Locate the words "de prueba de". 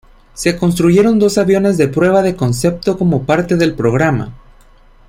1.77-2.35